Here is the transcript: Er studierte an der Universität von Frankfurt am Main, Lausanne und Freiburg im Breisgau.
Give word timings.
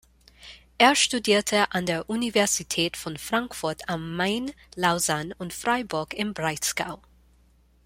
Er 0.79 0.95
studierte 0.95 1.71
an 1.73 1.85
der 1.85 2.09
Universität 2.09 2.97
von 2.97 3.17
Frankfurt 3.17 3.87
am 3.87 4.15
Main, 4.15 4.49
Lausanne 4.73 5.35
und 5.37 5.53
Freiburg 5.53 6.15
im 6.15 6.33
Breisgau. 6.33 7.03